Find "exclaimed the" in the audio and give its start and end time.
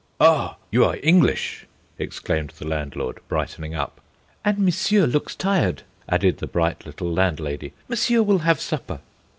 1.99-2.65